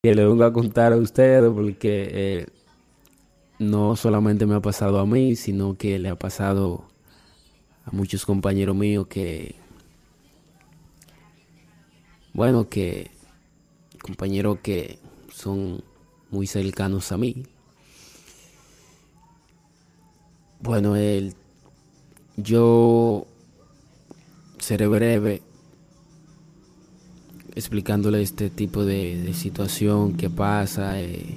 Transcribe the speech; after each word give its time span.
que 0.00 0.14
le 0.14 0.24
vengo 0.24 0.44
a 0.44 0.52
contar 0.52 0.92
a 0.92 0.96
ustedes 0.96 1.52
porque 1.52 2.08
eh, 2.12 2.46
no 3.58 3.96
solamente 3.96 4.46
me 4.46 4.54
ha 4.54 4.60
pasado 4.60 5.00
a 5.00 5.06
mí, 5.06 5.34
sino 5.34 5.76
que 5.76 5.98
le 5.98 6.08
ha 6.08 6.14
pasado 6.14 6.84
a 7.84 7.90
muchos 7.90 8.24
compañeros 8.24 8.76
míos 8.76 9.08
que, 9.08 9.56
bueno, 12.32 12.68
que 12.68 13.10
compañeros 14.00 14.58
que 14.62 15.00
son 15.32 15.82
muy 16.30 16.46
cercanos 16.46 17.10
a 17.10 17.16
mí. 17.16 17.42
Bueno, 20.60 20.94
el, 20.94 21.34
yo 22.36 23.26
seré 24.60 24.86
breve 24.86 25.42
explicándole 27.58 28.22
este 28.22 28.50
tipo 28.50 28.84
de, 28.84 29.32
situación 29.34 30.14
que 30.16 30.30
pasa. 30.30 31.00
Eh, 31.00 31.36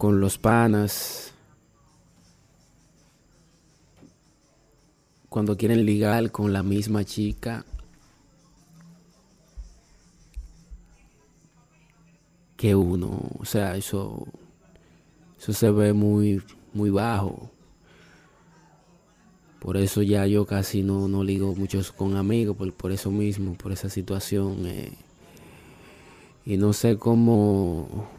con 0.00 0.18
los 0.18 0.38
panas, 0.38 1.34
cuando 5.28 5.58
quieren 5.58 5.84
ligar 5.84 6.30
con 6.30 6.54
la 6.54 6.62
misma 6.62 7.04
chica, 7.04 7.66
que 12.56 12.74
uno, 12.74 13.28
o 13.38 13.44
sea, 13.44 13.76
eso, 13.76 14.26
eso 15.38 15.52
se 15.52 15.70
ve 15.70 15.92
muy, 15.92 16.42
muy 16.72 16.88
bajo. 16.88 17.50
Por 19.58 19.76
eso 19.76 20.00
ya 20.00 20.26
yo 20.26 20.46
casi 20.46 20.82
no, 20.82 21.08
no 21.08 21.22
ligo 21.22 21.54
muchos 21.54 21.92
con 21.92 22.16
amigos, 22.16 22.56
por, 22.56 22.72
por 22.72 22.90
eso 22.90 23.10
mismo, 23.10 23.52
por 23.52 23.70
esa 23.70 23.90
situación. 23.90 24.64
Eh, 24.64 24.94
y 26.46 26.56
no 26.56 26.72
sé 26.72 26.96
cómo 26.96 28.18